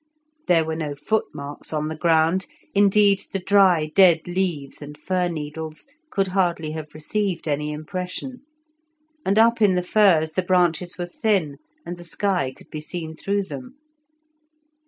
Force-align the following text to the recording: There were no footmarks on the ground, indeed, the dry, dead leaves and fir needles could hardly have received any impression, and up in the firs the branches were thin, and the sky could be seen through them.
There 0.47 0.65
were 0.65 0.75
no 0.75 0.95
footmarks 0.95 1.71
on 1.71 1.87
the 1.87 1.95
ground, 1.95 2.47
indeed, 2.73 3.21
the 3.31 3.37
dry, 3.37 3.91
dead 3.93 4.21
leaves 4.25 4.81
and 4.81 4.97
fir 4.97 5.27
needles 5.27 5.85
could 6.09 6.29
hardly 6.29 6.71
have 6.71 6.95
received 6.95 7.47
any 7.47 7.71
impression, 7.71 8.41
and 9.23 9.37
up 9.37 9.61
in 9.61 9.75
the 9.75 9.83
firs 9.83 10.31
the 10.31 10.41
branches 10.41 10.97
were 10.97 11.05
thin, 11.05 11.57
and 11.85 11.97
the 11.97 12.03
sky 12.03 12.51
could 12.51 12.71
be 12.71 12.81
seen 12.81 13.15
through 13.15 13.43
them. 13.43 13.75